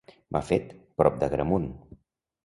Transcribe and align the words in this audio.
Mafet, 0.35 0.71
prop 1.01 1.19
d'Agramunt. 1.23 1.67